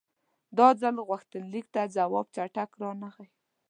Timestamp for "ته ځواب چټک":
1.73-2.69